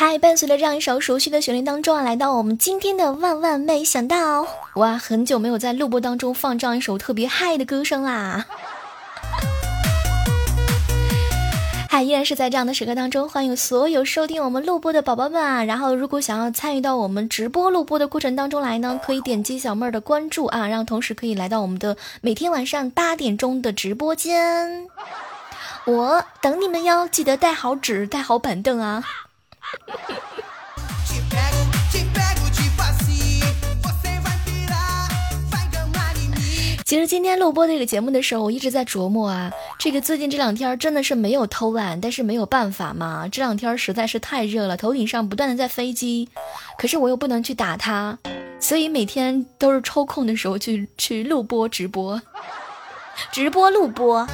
[0.00, 8.46] 嗨，伴随着这样一首熟悉的旋律当中啊，来到我们今天的万万没想到，哇，很久没有在录播当中放这样一首特别嗨的歌声啦。
[12.02, 15.64] 依然是在这样的时刻当中，欢迎所有收听我们录播的宝宝们啊！
[15.64, 24.86] 然后，如果想要参与到我们直播录播的过程当中来呢，可以点击小妹儿的关注啊，然后同时可以来到我们的每天晚上八点钟的直播间，
[25.86, 27.08] 我等你们哟！
[27.08, 29.04] 记得带好纸，带好板凳啊！
[36.88, 46.30] 其实今天录播这个节目的时候，我一直在琢磨啊，这个最近这两天真的是没有偷懒，但是没有办法嘛，这两天实在是太热了，头顶上不断的在飞机，
[46.78, 48.18] 可是我又不能去打它，
[48.58, 52.22] 所以每天都是抽空的时候去去录播直播，
[53.30, 54.26] 直播录播。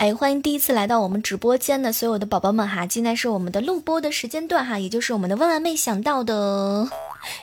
[0.00, 2.86] 哎，欢迎第一次来到我们直播间的所有的宝宝们哈！
[2.86, 6.88] 现在是我们的录播的时间段哈，也就是我们的万万没想到的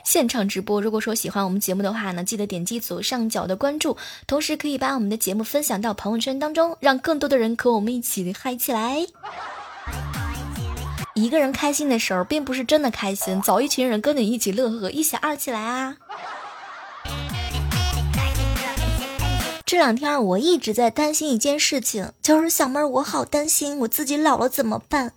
[0.04, 0.80] 现场直播。
[0.80, 9.06] 如果说喜欢我们节目的话呢，记得点击左上角的关注，同时可以把我们的节目分享到朋友圈当中，让更多的人和我们一起嗨起来。
[11.14, 15.96] 一个人开心的时候，并不是真的开心，找一群人跟你一起乐呵，一起二起来啊！
[19.66, 25.12] 这两天我一直在担心一件事情，就是小妹儿，我好担心我自己老了怎么办？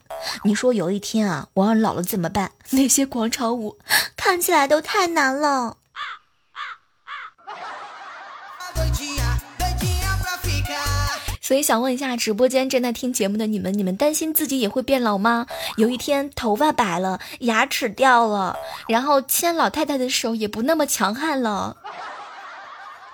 [0.45, 2.53] 你说有一天啊，我要老了怎么办？
[2.69, 3.77] 那些广场舞
[4.15, 5.75] 看起来都太难了。
[11.41, 15.45] 所以想问一下直播间正在听节目的你们，你们担心自己也会变老吗？
[15.75, 21.75] 有一天头发白了，牙齿掉了，然后牵老太太的手也不那么强悍了。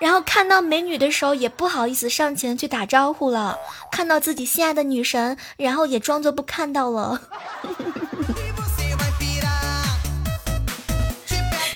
[0.04, 3.56] 然后看到美女的时候也不好意思上前去打招呼了，
[3.90, 7.22] 看到自己心爱的女神，然后也装作不看到了。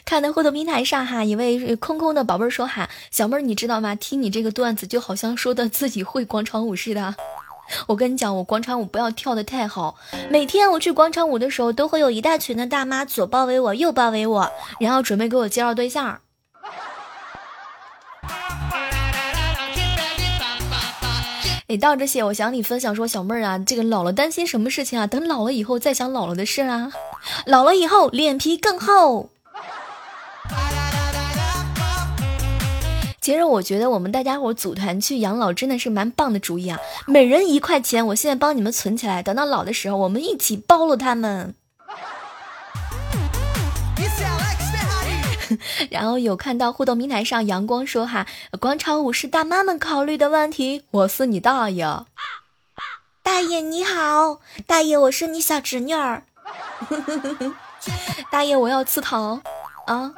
[0.04, 3.94] 看到互动平台上哈，一位空空的宝贝儿说哈，小妹儿你知道吗？
[3.94, 7.14] 听你这个段子就好像说的自己会广场舞似的。
[7.86, 9.97] 我跟你讲，我广场舞不要跳的太好，
[10.28, 16.20] 每天我去广场舞的时候，都会有一大群的大妈左包围我，右包围我，然后准备给我介绍对象。
[21.68, 25.06] 哎，到这些，我想你分享说，小妹儿啊，这个老了担心什么事情啊？
[25.06, 26.90] 等老了以后再想老了的事啊。
[27.44, 29.28] 老了以后脸皮更厚。
[33.20, 36.78] 其实我觉得我们大家伙组团去养老真的是蛮棒的主意啊！
[37.06, 41.54] 每人一块钱，我现在帮你们存起来，等到老的时候我们一起包了他们。
[45.91, 48.26] 然后有看到互动平台上阳光说哈，
[48.60, 52.04] 广场舞是大妈们考虑的问题，我是你大爷，
[53.22, 56.22] 大爷你好，大爷我是你小侄女儿，
[58.31, 59.42] 大爷我要吃糖
[59.87, 60.12] 啊。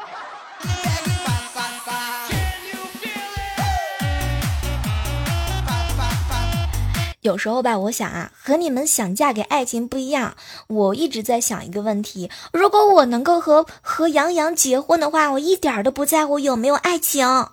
[7.22, 10.36] 有时候吧，我想啊，和你们想嫁给爱情不一样。
[10.68, 17.46] 我一直在想一个问题：如果我能够和和杨洋结婚的话，我一点都不在乎有没有爱情，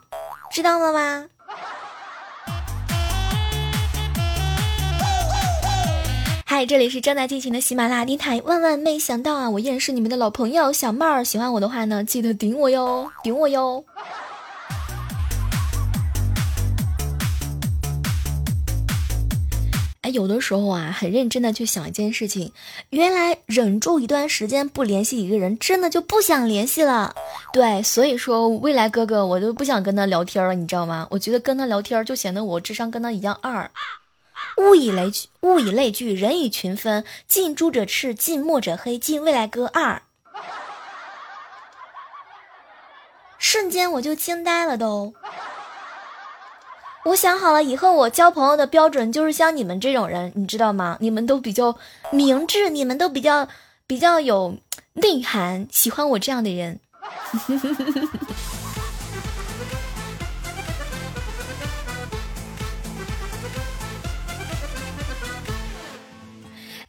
[0.49, 1.25] 知道了吗？
[6.45, 8.41] 嗨，这里是正在进行的喜马拉雅电台。
[8.45, 11.25] 万万没想到啊，我依然是你们的老朋友小妹儿。
[11.25, 13.83] 喜欢我的话呢，记得顶我哟，顶我哟。
[20.09, 22.51] 有的时候啊，很认真的去想一件事情，
[22.89, 27.15] 原来忍住一段时间不联系一个人，真的就不想联系了。
[27.53, 31.07] 对，所以说未来哥哥，我都不想跟他聊天了，你知道吗？
[31.11, 33.69] 我觉得跟他聊天就显得我智商跟他一样二。
[34.57, 40.01] 物以类聚，物以类聚，人以群分，近朱者赤，近墨者黑，近未来哥二。
[43.39, 45.13] 瞬间我就惊呆了都。
[47.07, 50.97] 我想好了，以后我交朋友的标准就是像你们这种人，你知道吗？
[50.99, 51.77] 你们都比较
[52.11, 53.47] 明智，你们都比较
[53.87, 54.57] 比较有
[54.91, 56.81] 内涵，喜欢我这样的人。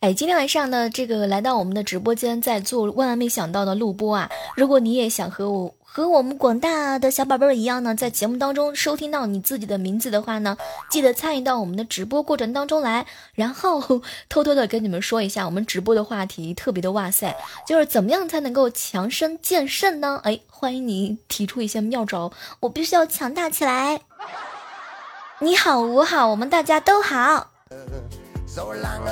[0.00, 4.28] 哎，今天晚上呢，这个来到我们的直播间，在做万万没想到的录播啊！
[4.56, 5.74] 如果你也想和我。
[5.98, 10.56] 和我们广大的小宝贝儿一样呢，在节目当中收听到你自己的名字的话呢，
[10.88, 13.04] 记得参与到我们的直播过程当中来。
[13.34, 17.34] 然后偷偷的跟你们说一下，我们直播的话题特别的哇塞，
[17.66, 20.20] 就是怎么样才能够强身健肾呢？
[20.22, 22.30] 哎，欢迎你提出一些妙招，
[22.60, 24.00] 我必须要强大起来。
[25.40, 27.50] 你好，我好，我们大家都好。
[28.46, 29.02] So long,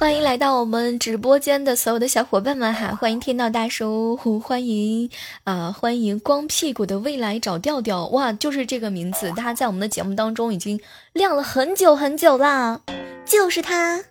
[0.00, 2.96] 欢迎来到我们直播间的所有的小伙伴们哈！
[2.98, 5.10] 欢迎天道大叔，欢迎
[5.44, 10.80] 啊，欢迎光屁股的未来找调调哇，就是这个名字，他在我们的节目当中已经
[11.12, 12.80] 亮了很久很久啦，
[13.26, 14.02] 就是他，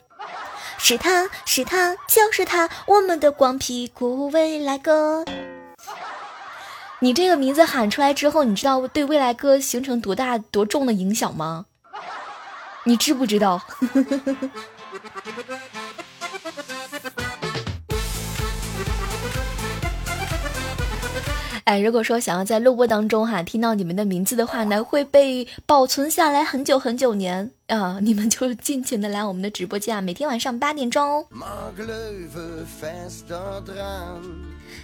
[0.77, 5.25] 是他是他就是他，我们的光屁股未来哥。
[6.99, 11.65] 你这个名字喊出来之后，你知道对未来哥形成多大多重的影响吗？
[12.83, 13.59] 你知不知道？
[21.65, 27.99] 哎，如果说想要在录播当中哈听到你们的名字的话呢，会被保存下来很久很久年啊！
[28.01, 31.25] 你们就尽情的来我们的直播间啊，每天晚上八点钟哦。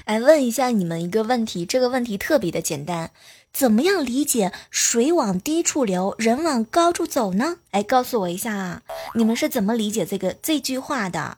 [0.04, 3.10] 哎，问一下你们一个问题，这个问题特别的简单，
[3.56, 7.60] 怎么样理解“水往低处流，人往高处走”呢？
[7.72, 8.82] 哎，告诉我一下啊，
[9.14, 11.38] 你们是怎么理解这个这句话的？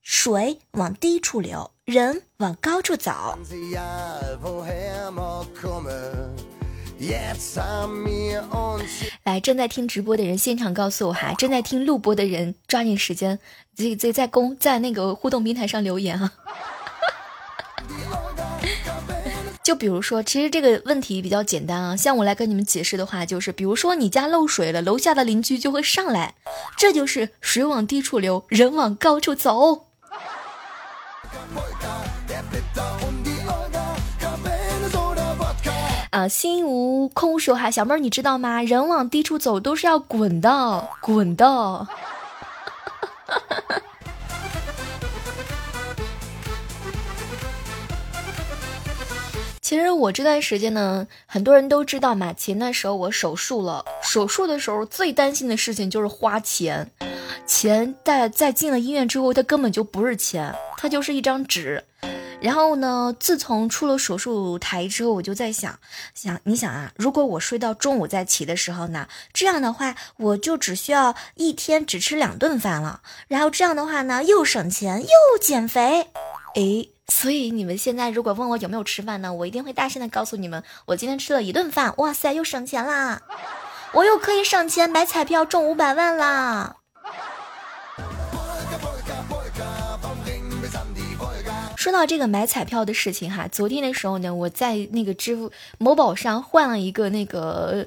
[0.00, 1.72] 水往低处流。
[1.84, 3.36] 人往高处走。
[9.24, 13.40] 来，正在听直播的人现场告诉我哈，正在听录播的人抓紧时间，
[13.74, 16.30] 在在在公在那个互动平台上留言哈。
[19.70, 26.34] 就比如说，其实这个问题比较简单啊，像我来跟你们解释的话，就是比如说你家漏水了，楼下的邻居就会上来，
[26.76, 29.86] 这就是水往低处流，人往高处走。
[36.10, 38.60] 啊，心无空手哈，小妹儿你知道吗？
[38.62, 41.86] 人往低处走都是要滚的，滚的。
[49.70, 52.32] 其实我这段时间呢，很多人都知道嘛。
[52.32, 56.90] 前段时候我手术了，手术的时候最担心的事情就是花钱，
[57.46, 61.84] 钱在在进了医院之后，它根本就不是钱，它就是一张纸。
[62.40, 63.14] 然后呢？
[63.20, 65.78] 自从出了手术台之后，我就在想，
[66.14, 69.06] 想你想啊，如果我睡到中午再起的时候呢？
[69.32, 73.02] 这样的话，我就只需要一天只吃两顿饭了。
[73.28, 76.08] 然后这样的话呢，又省钱又减肥。
[76.56, 81.92] 诶，所以你们现在如果问我有没有吃饭呢，我一定会大声的告诉你们，我今天吃了一顿饭。
[81.98, 83.20] 哇塞，又省钱啦！
[83.92, 86.76] 我又可以省钱买彩票中五百万啦！
[91.80, 97.86] 说到这个买彩票的事情哈，昨天的时候呢，我在那个支付某宝上换了一个那个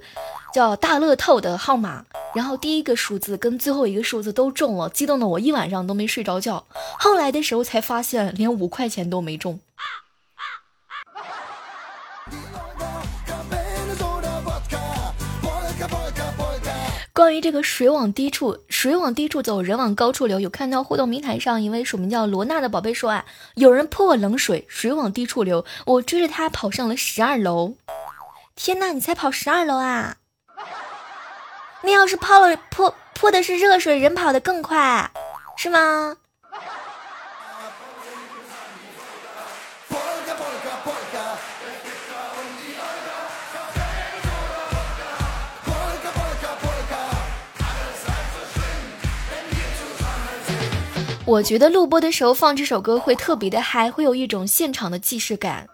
[0.51, 2.03] 叫大乐透的号码，
[2.33, 6.65] 然后第一个数字跟最后一个数字都中了，激动的我一晚上都没睡着觉。
[6.97, 9.59] 后来的时候才发现，连五块钱都没中。
[17.23, 20.41] 关于这个水往低处，水往低处走，人往高处流。
[20.41, 23.23] 有看到互动平台上一位署名叫罗娜的宝贝说啊，
[23.55, 27.75] 有人泼我冷水，水往低处流，我追着他跑上了十二楼。
[28.57, 30.17] 天呐，你才跑十二楼啊？
[31.83, 35.09] 那要是泡了泼泼的是热水，人跑得更快，
[35.55, 36.17] 是吗？
[51.25, 55.69] 我觉得录播的时候放这首歌会特别的嗨，会有一种现场的既视感。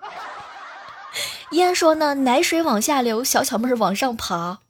[1.50, 4.60] 依说呢，奶水往下流，小小妹儿往上爬。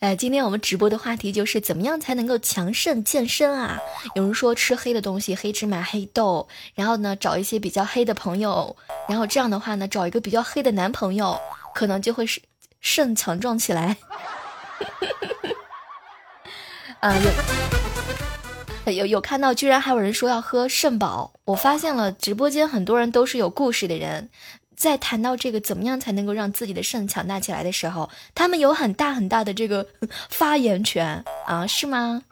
[0.00, 3.78] 哎，今天我们直播的话题就是怎么样才能够强肾健身啊？
[4.14, 8.74] 有人说吃黑的东西，黑芝麻、黑豆，然后呢找一些比较黑的朋友，
[9.06, 11.38] 然后这样的话呢找一个比较黑的男朋友，
[11.74, 12.40] 可能就会是。
[12.82, 13.96] 肾强壮起来，
[17.00, 17.14] 啊
[18.84, 21.32] 有有有看到，居然还有人说要喝肾宝。
[21.44, 24.28] 我发现了，直播间很多人都是有故事的人，
[24.76, 29.86] 在谈到这个怎么样才能够让自己的肾强大起来的时候，他们有很大很大的这个
[30.28, 32.22] 发言权啊，是吗？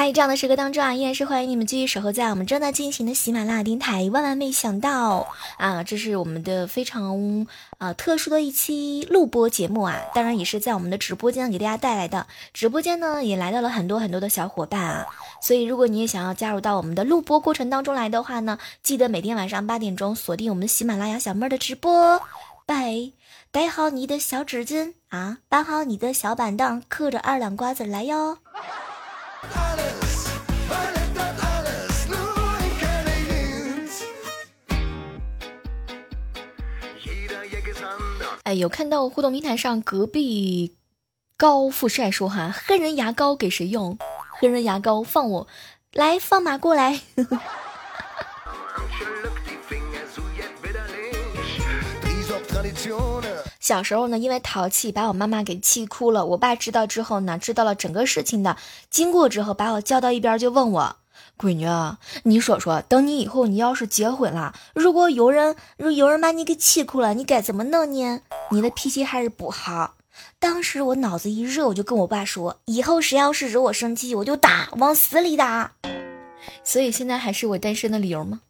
[0.00, 4.08] 嗨，这样的时刻当中啊，依然是欢迎你们继续守候在我们正在进行的喜马拉雅电台。
[4.08, 5.28] 万万没想到
[5.58, 12.26] 啊，这是我们的非常啊特殊的一期录播节目啊，当然也是在我们的直播间给大家带来的。
[12.54, 15.06] 直播间呢也来到了很多很多的小伙伴啊，
[15.42, 22.22] 所以如果你也想要加入到我们的录播过程当中来的话呢，记得每天晚上八点钟锁定我们的喜马拉雅小妹儿的直播，
[22.64, 23.12] 拜。
[23.52, 28.38] 带好你的小纸巾啊，搬好你的小板凳，嗑着二两瓜子来哟。
[38.54, 40.76] 有看到互动平台上隔壁
[41.36, 43.98] 高富帅说哈，黑人牙膏给谁用？
[44.38, 45.46] 黑人牙膏放我
[45.92, 47.00] 来，放马过来。
[53.58, 56.26] 小时候呢，因为淘气把我妈妈给气哭了。
[56.26, 58.56] 我爸知道之后呢，知道了整个事情的
[58.90, 60.96] 经过之后，把我叫到一边就问我
[61.40, 61.66] ：“闺女，
[62.24, 68.20] 你说说，等你以后你要是结婚了，如果有人如有人把你给气哭了，你该怎么弄呢？
[68.50, 69.94] 你的脾气还是不好。”
[70.38, 75.72] 当时我脑子一热，我就跟我爸说：“以后谁要是惹我生气，我就打，往死里打。”
[76.62, 78.40] 所以现在还是我单身的理由吗？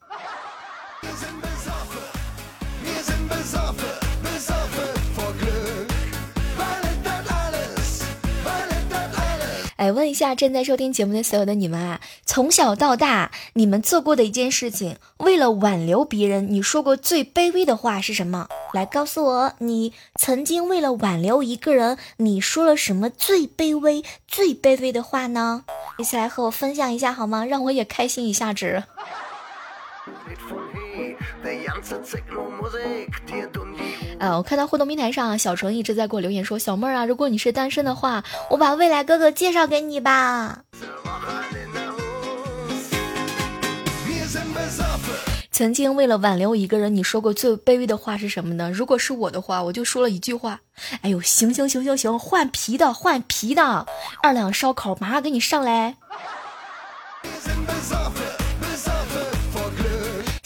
[9.80, 18.46] 哎，问一下正在收听节目的所有的你们啊，从小到大，你们做过的一件事情，为了挽留别人，你说过最卑微的话是什么？
[18.74, 25.64] 来告诉我，你曾经为了挽留一个人，你说了什么最卑微、最卑微的话呢？
[25.96, 27.46] 一起来和我分享一下好吗？
[27.46, 28.84] 让我也开心一下子。
[34.20, 40.58] 呃，我看到互动平台上，小程一直在给我留言说：“小妹儿啊，如果你是单身的话，我把未来哥哥介绍给你吧。”
[45.50, 48.70] 曾经为了挽留一个人，你说过最卑微的话是什么呢？
[48.70, 50.60] 如果是我的话，我就说了一句话
[51.00, 53.86] ：“哎呦，行行行行行，换皮的换皮的，
[54.22, 55.96] 二两烧烤马上给你上来。”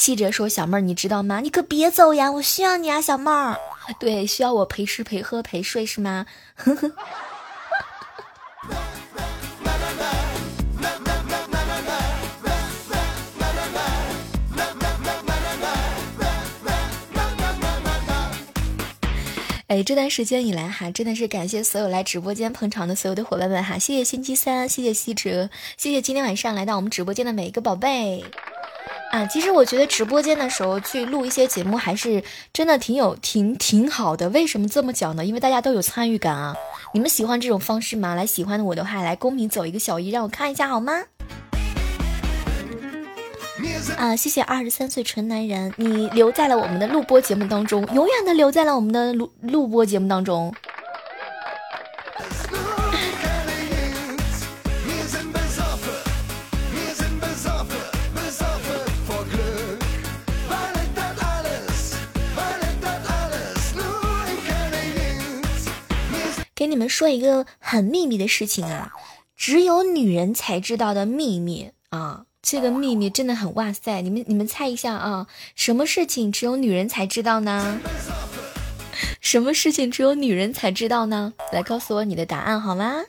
[0.05, 1.41] 记者说：“小妹儿，你知道吗？
[1.41, 3.57] 你可别走呀，我需要你啊，小妹儿。
[3.99, 6.93] 对，需要我陪吃陪喝陪睡是吗？”呵呵。
[19.69, 28.23] 哎，这段时间以来哈，真的是感谢所有来直播间捧场的所有的伙伴们哈，谢谢星期三，谢谢西哲，谢谢今天晚上来到我们直播间的每一个宝贝。
[29.15, 32.21] 啊，其实我觉得直播间的时候去录一些节目，还是
[32.53, 34.29] 真的挺有、挺挺好的。
[34.31, 35.25] 为什么这么讲呢？
[35.25, 36.57] 因为大家都有参与感啊。
[36.95, 38.17] 你们喜欢这种方式吗？
[38.17, 41.05] 来，喜欢的我的话，来公屏走一个小一，让我看一下好吗？
[43.97, 50.53] 啊，谢谢二十三岁纯男人，你留在了我们的录播节目当中，永远的留在了我们的录录播节目当中。
[66.95, 68.93] 说一个很秘密的事情啊，
[69.35, 72.27] 只有女人才知道的秘密啊！
[72.41, 74.01] 这个秘密真的很哇塞！
[74.01, 77.81] 你们你们猜一下啊，什么事情只有女人才知道呢？
[79.21, 81.33] 什么事情只有女人才知道呢？
[81.51, 83.03] 来告诉我你的答案好吗？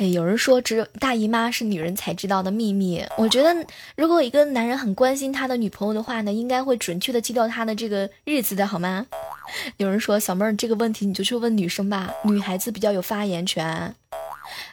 [0.00, 3.04] 哎，有人说只有大姨妈是女人才知道的秘密。
[3.18, 3.54] 我觉得，
[3.96, 9.06] 如果一个男人很关心他的女朋友的话呢，应该会准确的记到他的这个日子的好吗？
[9.76, 13.94] 有人说小妹儿这个问题你就去问女生吧，女孩子比较有发言权。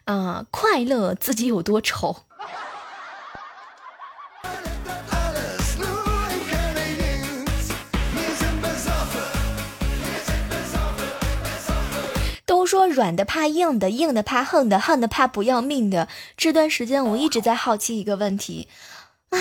[0.06, 2.16] 啊，快乐自己有多丑？
[12.68, 16.08] 说软的怕硬的，硬的怕横的，横的怕不要命的。
[16.36, 18.68] 这段时间我一直在好奇一个问题，
[19.30, 19.40] 啊，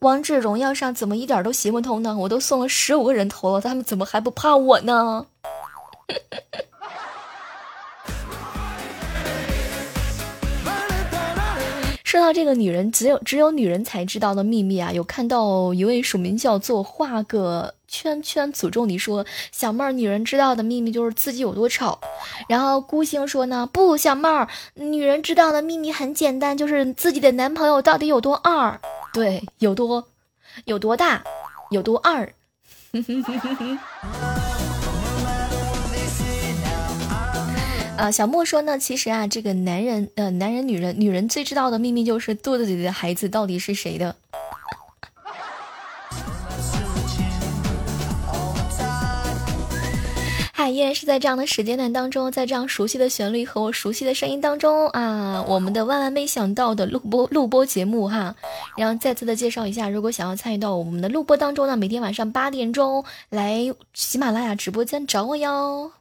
[0.00, 2.16] 王者荣耀上怎么一点都行不通呢？
[2.18, 5.26] 我都送了十五个人头了，他们怎么还不怕我呢？
[12.04, 14.90] 说到这个女人，只有只有女人才知道的秘密啊！
[14.90, 17.75] 有看到一位署名叫做画个。
[17.88, 21.98] 圈圈诅咒你说小妹儿，女人知道的秘密就是自己有多丑。
[22.48, 28.80] 然后孤星说呢，不，小妹儿，女人知道的秘密很简单，就是自己的男朋友到底有多二，
[29.12, 30.08] 对，有多，
[30.64, 31.22] 有多大，
[31.70, 32.32] 有多二。
[37.96, 44.16] 啊， 小莫说呢，其实啊，这个男人，呃，男人、女人，女人最知道的秘密就是肚子里的孩子到底是谁的。
[50.68, 58.34] 依然是在这样的时间段当中，在这样熟悉的旋律和我熟悉的声音当中啊，我们的万万没想到的录播录播节目哈，
[58.76, 65.92] 然后再次的介绍一下，如果想要参与到我们的录播当中呢，每天晚上八点钟来喜马拉雅直播间找我哟。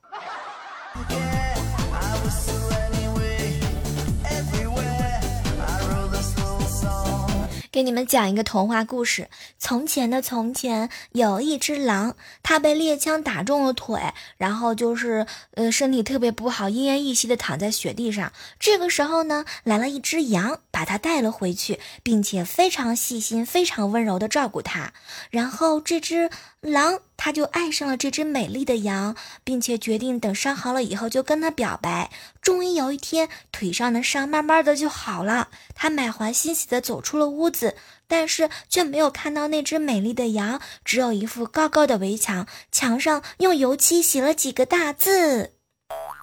[7.76, 9.28] 给你们讲一个童话故事。
[9.60, 18.32] 从前的从前，有一只狼，它被猎枪打中了腿，然后就是呃身体特别不好，奄奄一息的躺在雪地上。
[18.62, 24.94] 这个时候呢，来了一只羊，把它带了回去，并且非常细心、非常温柔的照顾它。
[25.30, 26.30] 然后这只
[26.72, 27.00] 狼。
[27.18, 32.12] 他就爱上了这只美丽的羊，并且决定等伤好了以后就跟他表白。
[32.42, 35.48] 终于有一天，腿上的伤慢慢的就好了。
[35.74, 45.54] 他满怀欣喜的走出了屋子，但是却没有看到那只美丽的羊，只有一副高高的围墙，墙上用油漆写了几个大字。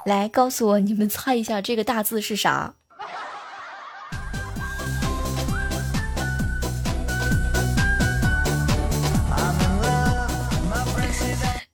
[0.05, 2.75] 来，告诉我，你们猜一下这个大字是啥？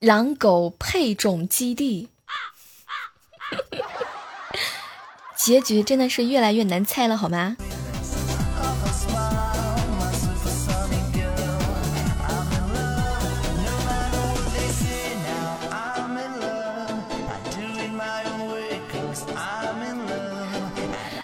[0.00, 2.09] 狼狗配种基地，
[5.37, 7.57] 结局真的是越来越难猜了，好吗？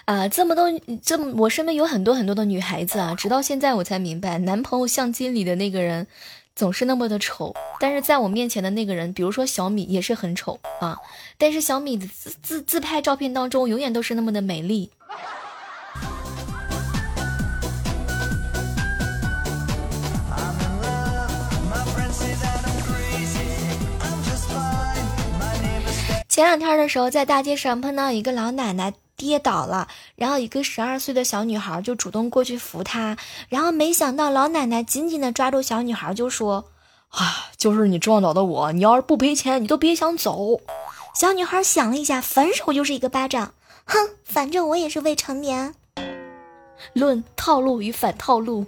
[0.03, 0.69] 啊，这么多，
[1.01, 6.05] 这么我身边有很多很多的女孩子啊，直到现在我才明白，男朋友相机里的那个人。
[6.55, 10.97] 总是那么的丑，但是在我面前的那个人，比如说小米，也是很丑啊。
[11.37, 14.89] 但是小米的自自自拍照片当中，永远都是那么的美丽。
[26.29, 28.93] 前两天的时候，在大街上碰到一个老奶奶。
[29.17, 33.17] 跌倒了，然后一个十二岁的小女孩就主动过去扶她，
[33.49, 36.65] 然后没想到老奶奶紧紧的抓住小女孩就说
[37.09, 40.59] ：“啊，就是你撞倒的我，你要是不赔钱，你都别想走。”
[41.15, 43.53] 小女孩想了一下，反手就是一个巴掌，
[43.85, 45.73] 哼，反正我也是未成年。
[46.91, 48.65] 论套路与反套路。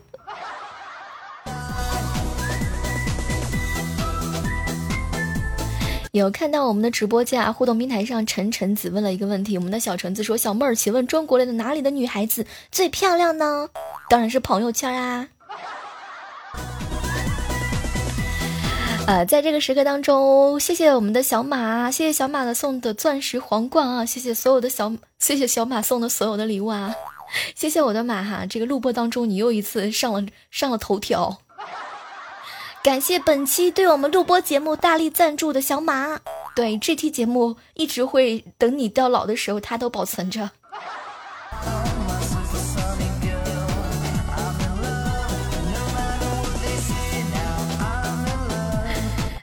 [6.17, 9.57] 有看到我们的直播间啊，互动平台上，陈陈子问了一个问题。
[9.57, 13.69] 我们的小橙子说：“小妹儿，请问中国的哪里的女孩子最漂亮呢？”
[14.09, 15.27] 当然是朋友圈啊。
[19.07, 26.93] 呃，在这个时刻当中，谢谢我们的小马，谢谢小马的送的钻石皇冠啊，谢谢所有的小，谢谢小马送的所有的礼物啊，
[27.55, 31.37] 谢谢我的马哈，这个录播当中你又一次上了上了头条。
[32.87, 36.21] 感谢本期对我们录播节目大力赞助的小马，
[36.55, 40.49] 对这期节目一直会等你到老的时候，他都保存着。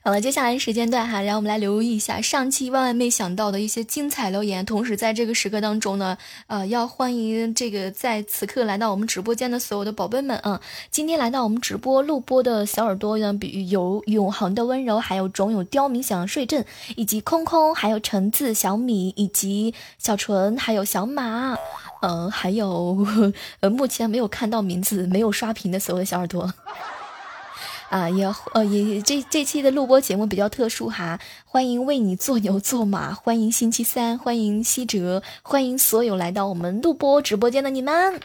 [0.07, 4.63] 好了，接下来时间段哈，让我们来留意一下上期万万没想到的一些精彩留言。
[4.67, 10.61] 同时，在这个时刻当中呢，呃，要欢迎这个在此刻来到我们直播间的所有的宝贝们啊！
[10.91, 21.57] 今天来到我们直播录播的小耳朵呢，比有永恒的温柔，还有总有刁民想要睡阵，以及空空，还有橙子、小米，以及小纯，还有小马，
[22.03, 23.07] 嗯，还有
[23.61, 26.53] 呃，目前没有看到名字、没有刷屏的所有的小耳朵。
[27.95, 38.19] 啊，也呃也这这期的录播节目比较特殊哈，欢迎为你做牛做马，欢迎星期三，欢迎西哲，欢迎所有来到我们录播直播间的你们。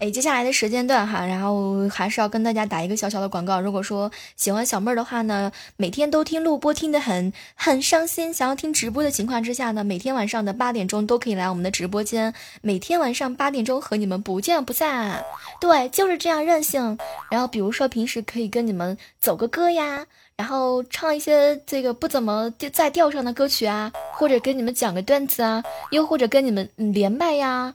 [0.00, 3.60] 哎，接下来的时间段哈，然后还是要跟大家打一个小小的广告。
[3.60, 12.32] 如果说喜欢小妹儿的话呢，每天都听录播听得很很伤心，想要听直播的情况之下呢，每天晚上的八点钟都可以来我们的直播间，
[12.62, 15.24] 每天晚上八点钟和你们不见不散。
[15.60, 16.96] 对，就是这样任性。
[17.28, 20.06] 然后比如说平时可以跟你们走个歌呀，
[20.36, 27.74] 然后唱一些这个不怎么在调上的歌曲啊，或者跟你们讲个段子啊，又或者跟你们连麦呀。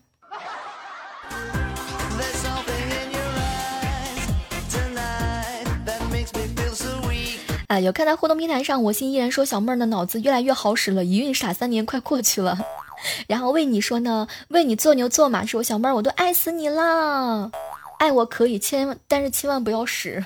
[7.79, 12.57] 有看到互动平台上，我心依然说小妹儿的脑子越来越好使了，一孕傻三年快过去了。
[13.27, 17.51] 然后为你说呢，为你做牛做马，说小妹儿我都爱死你了，
[17.99, 20.25] 爱我可以，千万但是千万不要使。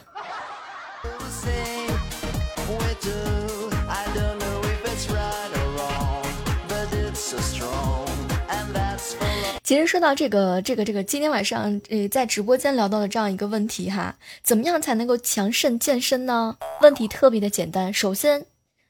[9.68, 16.56] 其实说到这个这个这个，今天晚上呃在直播间聊到的这样一个问题哈，怎么样才能够强肾健身呢？
[16.80, 18.46] 问题特别的简单，首先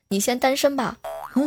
[0.10, 0.98] 你先单身吧。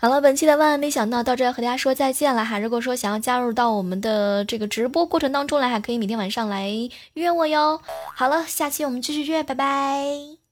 [0.00, 2.60] 好了，本期的万万没想到到这和大家说再见了哈。
[2.60, 6.70] 如果说想要加入到我们的这个直播过程当中来，还可以每天晚上来
[7.14, 7.80] 约我哟。
[8.14, 10.43] 好了，下期我们继续约，拜拜。